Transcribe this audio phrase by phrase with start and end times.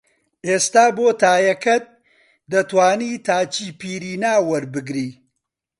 [0.47, 1.85] ئێستا بۆ تایەکەت
[2.51, 5.09] دەتوانی تاچیپیرینا وەربگری